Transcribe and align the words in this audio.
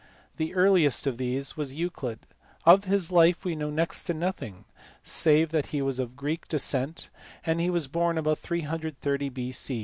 The 0.37 0.55
earliest 0.55 1.05
of 1.05 1.19
these 1.19 1.55
was 1.55 1.75
Euclid. 1.75 2.21
Of 2.65 2.85
his 2.85 3.11
life 3.11 3.45
we 3.45 3.55
know 3.55 3.69
next 3.69 4.05
to 4.05 4.15
nothing, 4.15 4.65
save 5.03 5.49
that 5.49 5.67
he 5.67 5.81
was 5.83 5.99
of 5.99 6.15
Greek 6.17 6.47
descent, 6.47 7.09
and 7.45 7.71
was 7.71 7.87
born 7.87 8.17
about 8.17 8.39
330 8.39 9.29
B.C. 9.29 9.79